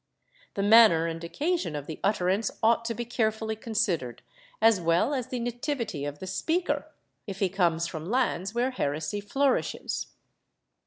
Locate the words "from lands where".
7.85-8.71